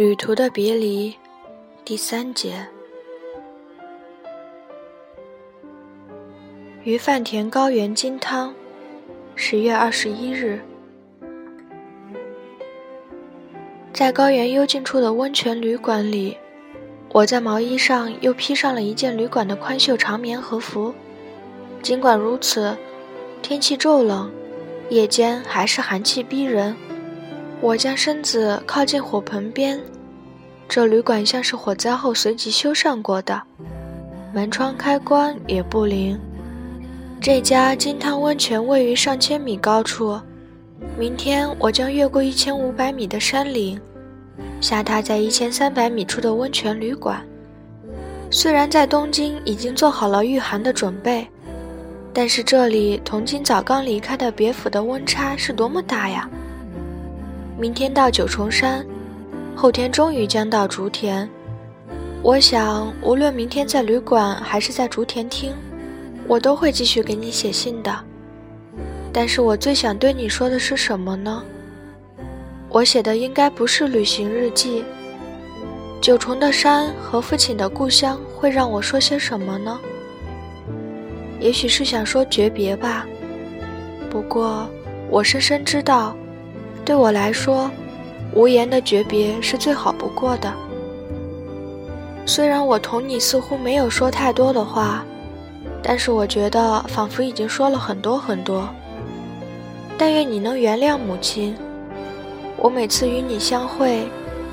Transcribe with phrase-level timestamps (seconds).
[0.00, 1.14] 旅途的别离，
[1.84, 2.66] 第三节。
[6.84, 8.54] 于饭田高原金汤，
[9.34, 10.58] 十月二十一日，
[13.92, 16.34] 在高原幽静处的温泉旅馆里，
[17.12, 20.94] 我在毛衣上又披上了一件旅馆的宽袖长棉和服。
[21.82, 22.74] 尽管如此，
[23.42, 24.32] 天气骤冷，
[24.88, 26.74] 夜间还是寒气逼人。
[27.62, 29.78] 我将身子靠近火盆边，
[30.66, 33.42] 这旅馆像是火灾后随即修缮过的，
[34.32, 36.18] 门窗开关也不灵。
[37.20, 40.18] 这家金汤温泉位于上千米高处，
[40.98, 43.78] 明天我将越过一千五百米的山岭，
[44.62, 47.22] 下榻在一千三百米处的温泉旅馆。
[48.30, 51.28] 虽然在东京已经做好了御寒的准备，
[52.14, 56.26] 但是这里同今早刚离开的别府的温差是多么大呀！
[57.60, 58.82] 明天到九重山，
[59.54, 61.28] 后天终于将到竹田。
[62.22, 65.52] 我想，无论明天在旅馆还是在竹田厅，
[66.26, 67.94] 我都会继续给你写信的。
[69.12, 71.44] 但是我最想对你说的是什么呢？
[72.70, 74.82] 我写的应该不是旅行日记。
[76.00, 79.78] 九重的山和父亲的故乡会让我说些什么呢？
[81.38, 83.06] 也许是想说诀别吧。
[84.08, 84.66] 不过，
[85.10, 86.16] 我深深知道。
[86.84, 87.70] 对我来说，
[88.34, 90.52] 无言的诀别是最好不过的。
[92.26, 95.04] 虽然我同你似乎没有说太多的话，
[95.82, 98.68] 但是我觉得仿佛已经说了很多很多。
[99.96, 101.54] 但愿你能原谅母亲。
[102.56, 104.08] 我每次与你相会，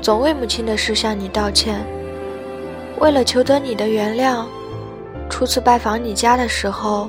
[0.00, 1.84] 总为母亲的事向你道歉。
[2.98, 4.44] 为了求得你的原谅，
[5.28, 7.08] 初次拜访你家的时候，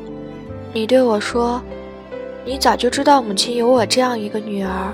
[0.74, 1.62] 你对我说。
[2.46, 4.94] 你早就知道母亲有我这样一个女儿。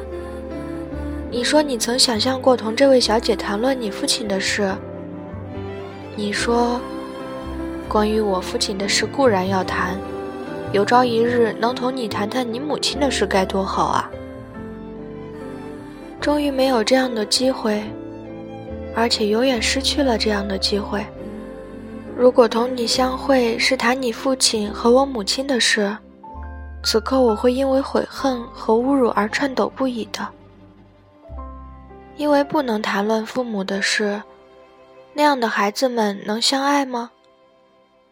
[1.32, 4.74] 你说你曾想象过同这位小姐谈论你父亲的事。
[6.16, 6.82] 你说，
[7.88, 9.96] 关于我父亲的事固然要谈，
[10.72, 14.10] 有朝一日能同你谈谈你母亲的事该多好啊！
[16.20, 17.84] 终于没有这样的机会，
[18.96, 21.06] 而且永远失去了这样的机会。
[22.18, 25.96] 如果同你相会是谈你父亲和我母亲的事。
[26.82, 30.26] 此刻我会因为悔恨和侮辱而颤抖不已的，
[32.20, 34.22] 因为不能谈论父母的事。
[35.14, 37.12] 那样的孩子们能相爱吗？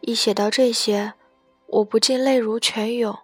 [0.00, 1.12] 一写到这些，
[1.66, 3.18] 我不禁泪如泉涌。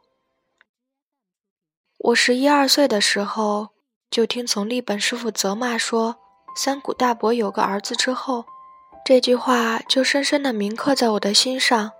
[1.97, 3.71] 我十一二岁的时候，
[4.11, 6.17] 就听从立本师傅责骂说
[6.55, 8.45] 三谷大伯有个儿子之后，
[9.07, 11.93] 这句话就深深的铭刻在我的心上。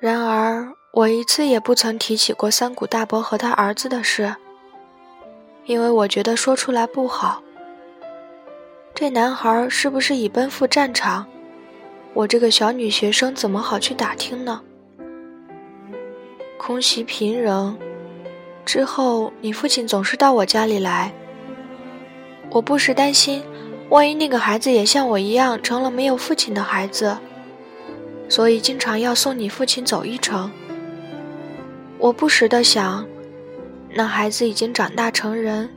[0.00, 0.72] 然而。
[0.94, 4.34] 我一次也不曾提起过三谷大伯和他儿子的事，
[5.66, 7.42] 因为我觉得说出来不好。
[9.00, 11.24] 这男孩是不是已奔赴战场？
[12.14, 14.60] 我这个小女学生怎么好去打听呢？
[16.58, 17.76] 空袭平壤
[18.64, 21.12] 之后，你父亲总是到我家里来。
[22.50, 23.40] 我不时担心，
[23.88, 27.16] 万一那个孩子也像我一样成了没有父亲的孩子，
[28.28, 30.50] 所以经常要送你父亲走一程。
[31.98, 33.06] 我不时地想，
[33.94, 35.70] 那孩子已经长大成人，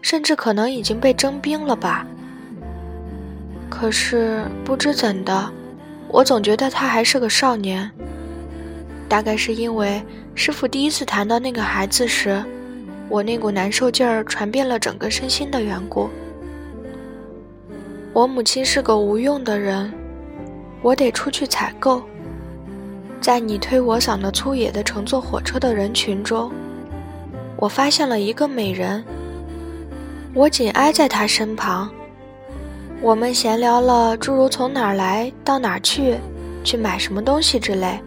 [0.00, 2.04] 甚至可能已经被征兵了吧。
[3.74, 5.50] 可是不知怎的，
[6.08, 7.90] 我总觉得他还是个少年。
[9.08, 10.00] 大概是因为
[10.36, 12.42] 师傅第一次谈到那个孩子时，
[13.08, 16.08] 我那股难受劲儿传遍了整个身心的缘故。
[18.12, 19.92] 我母亲是个无用的人，
[20.80, 22.00] 我得出去采购。
[23.20, 26.50] 在你推我搡的粗野的乘坐火车的人群中，
[27.56, 29.04] 我发现了一个美人。
[30.32, 31.90] 我紧挨在她身旁，
[33.04, 36.16] 我们闲聊了诸如从哪儿来到哪儿去，
[36.64, 38.00] 去买什么东西之类，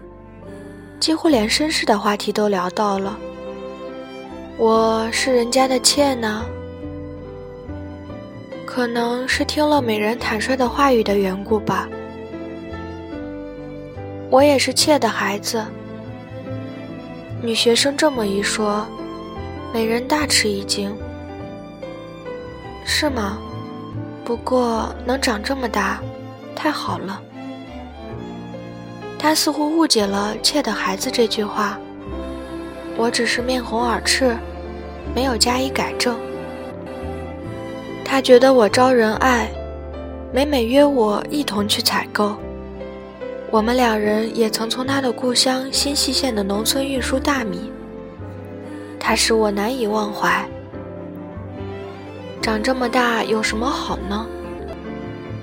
[0.99, 3.15] 几乎连绅士的话题都聊到了。
[4.57, 6.43] 我是人家的妾呢，
[8.65, 11.87] 可能是听了美人坦率的话语的缘故吧。
[14.31, 15.63] 我也是妾的孩子。
[17.43, 18.83] 女学生这么一说，
[19.71, 20.91] 美人大吃一惊。
[22.83, 23.37] 是吗？
[24.27, 26.01] 不过能长这么大，
[26.53, 27.21] 太好了。
[29.17, 31.79] 他似乎误解了“妾的孩子”这句话。
[32.97, 34.35] 我只是面红耳赤，
[35.15, 36.19] 没有加以改正。
[38.03, 39.49] 他觉得我招人爱，
[40.33, 42.35] 每每约我一同去采购。
[43.49, 47.71] 我们两人也曾从他的故乡新舄县的农村运输大米，
[48.99, 50.45] 他使我难以忘怀。
[52.41, 54.25] 长这么大有什么好呢？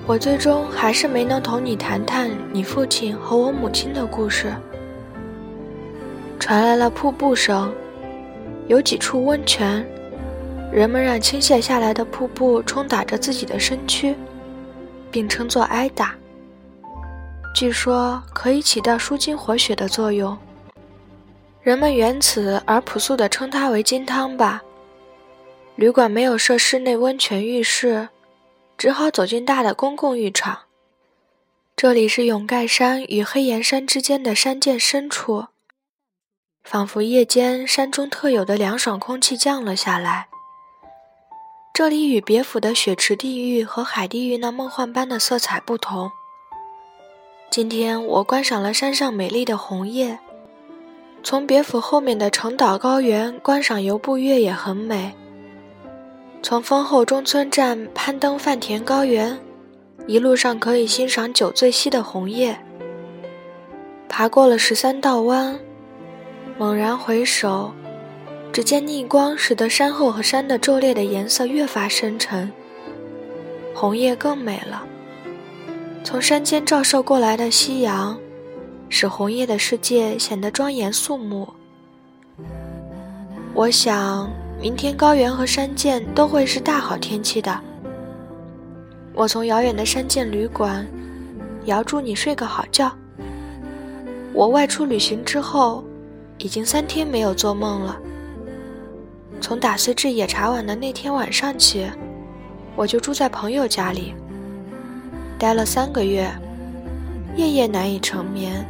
[0.06, 4.52] 我最终还是没能同你谈谈你父亲和我母亲的故事。
[6.38, 7.72] 传来了瀑布声，
[8.68, 9.86] 有几处温泉，
[10.72, 14.14] 人们让倾泻下来的瀑布冲打着自己的身躯，
[15.10, 16.14] 并称作挨打。
[17.54, 20.36] 据说可以起到舒筋活血的作用。
[21.62, 24.62] 人们原此而朴素地称它为金汤吧。
[25.76, 28.08] 旅馆没有设室内温泉浴室，
[28.78, 30.60] 只好走进大的公共浴场。
[31.74, 35.46] 这里是永盖山与黑岩山之间的山涧深处，
[36.62, 40.28] 仿佛夜间山中特有的凉爽空气降了下来。
[41.72, 46.12] 这里与别府的雪池地狱和海地狱那梦幻般的色彩不同。
[47.50, 50.20] 今天我观赏了山上美丽的红叶。
[51.24, 55.12] 从别府后面的城岛高原观赏游步月也很美。
[56.44, 59.38] 从丰后中村站攀登饭田高原，
[60.06, 62.54] 一路上可以欣赏酒醉溪的红叶。
[64.10, 65.58] 爬过了十三道弯，
[66.58, 67.72] 猛然回首，
[68.52, 72.52] 只见逆光使得山后和山的骤烈的颜色越发深沉，
[73.74, 74.86] 红叶更美了。
[76.04, 78.18] 从山间照射过来的夕阳。
[78.90, 81.48] 使红叶的世界显得庄严肃穆。
[83.54, 84.30] 我想，
[84.64, 87.60] 明天高原和山涧都会是大好天气的。
[89.12, 90.86] 我从遥远的山涧旅馆，
[91.66, 92.90] 遥祝你睡个好觉。
[94.32, 95.84] 我外出旅行之后，
[96.38, 98.00] 已经三天没有做梦了。
[99.38, 101.86] 从打碎至野茶碗的那天晚上起，
[102.74, 104.14] 我就住在朋友家里，
[105.38, 106.26] 待了三个月，
[107.36, 108.64] 夜夜难以成眠。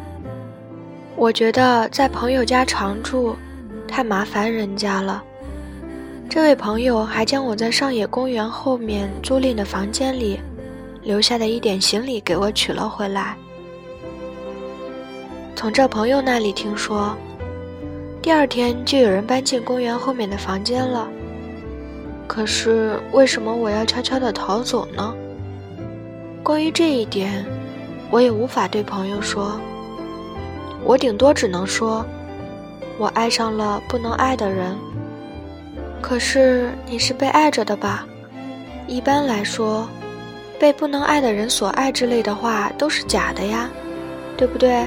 [1.15, 3.37] 我觉得在朋友家常住，
[3.87, 5.23] 太麻烦人家了。
[6.35, 10.41] 这位朋友还将我在上野公园后面租赁的房间里
[11.01, 13.37] 留下的一点行李给我取了回来。
[15.55, 17.17] 从这朋友那里听说，
[18.21, 21.09] 第二天就有人搬进公园后面的房间了。
[22.27, 25.15] 可是为什么我要悄悄地逃走呢？
[26.43, 27.47] 关于这一点，
[28.11, 29.53] 我也无法对朋友说。
[30.83, 32.05] 我顶多只能说，
[32.99, 34.77] 我爱上了不能爱的人。
[36.05, 38.07] 可是你是被爱着的吧？
[38.87, 39.89] 一般来说，
[40.61, 43.71] 被不能爱的人所爱之类的话都是假的呀，
[44.37, 44.87] 对不对？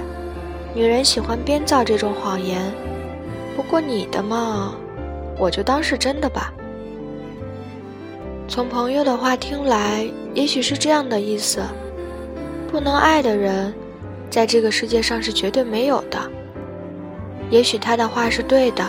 [0.76, 2.62] 女人喜欢编造这种谎言。
[3.56, 4.76] 不过你的嘛，
[5.40, 6.54] 我就当是真的吧。
[8.48, 11.64] 从朋友的话听来，也许是这样的意思：
[12.72, 13.74] 不能爱的人。
[14.30, 16.20] 在这个世界上是绝对没有的。
[17.50, 18.86] 也许他的话是对的，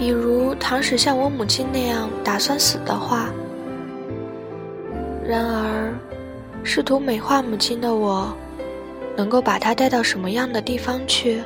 [0.00, 3.28] 比如唐使像我母亲那样打算死的话。
[5.22, 5.92] 然而，
[6.64, 8.34] 试图美化母亲的我，
[9.14, 11.42] 能够把她带到什么样的地方去？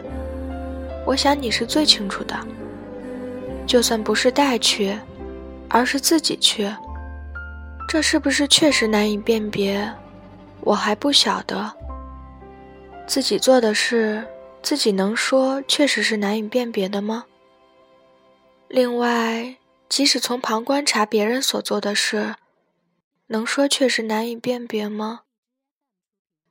[1.05, 2.39] 我想你是最清楚的。
[3.67, 4.97] 就算不是带去，
[5.69, 6.73] 而是自己去，
[7.89, 9.85] 这是不是确实难以辨别？
[10.61, 11.73] 我还不晓得。
[13.05, 14.23] 自己做的事，
[14.62, 17.25] 自己能说，确实是难以辨别的吗？
[18.75, 19.54] 另外，
[19.88, 22.35] 即使从旁观察别人所做的事，
[23.28, 25.21] 能说确实难以辨别吗？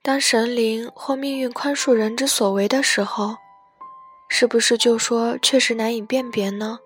[0.02, 3.36] 当神灵或命运宽恕人之所为的时候，
[4.30, 6.80] 是不是就说确实难以辨别呢？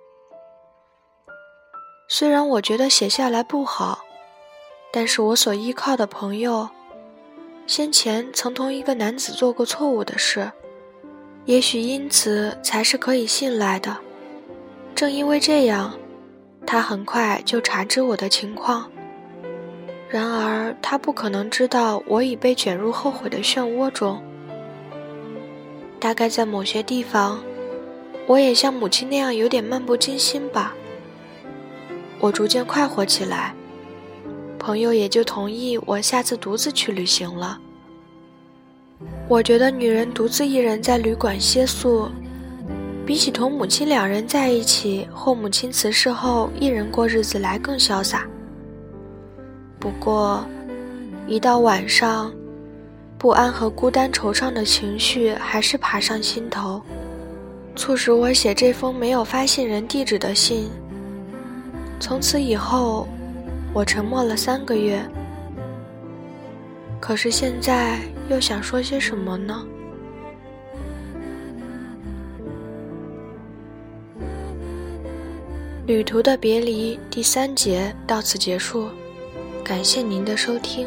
[2.09, 4.03] 虽然我觉得写下来不好，
[4.91, 6.67] 但是我所依靠的朋友。
[7.67, 10.51] 先前曾同一个男子做过错误的事，
[11.45, 13.99] 也许因此才是可以信赖的。
[14.97, 15.93] 正因为这样，
[16.65, 18.89] 他很快就察知我的情况。
[20.09, 24.19] 然而，他不可能知道我已被卷入后悔的漩涡中。
[25.99, 27.39] 大概在某些地方，
[28.25, 30.73] 我也像母亲那样有点漫不经心吧。
[32.19, 33.53] 我逐渐快活起来。
[34.57, 37.61] 朋友也就同意我下次独自去旅行了。
[39.27, 42.09] 我觉得女人独自一人在旅馆歇宿，
[43.07, 48.27] 比起同母亲两人在一起或母亲辞世后一人过日子来更潇洒。
[49.79, 50.45] 不过，
[51.25, 52.29] 一到晚上，
[53.17, 56.81] 不安和孤单、惆怅的情绪还是爬上心头，
[57.77, 60.69] 促使我写这封没有发信人地址的信。
[62.01, 63.07] 从此以后。
[63.73, 64.99] 我沉默了三个月，
[66.99, 69.63] 可是现在又想说些什么呢？
[75.87, 78.89] 旅途的别离第三节到此结束，
[79.63, 80.85] 感谢您的收听。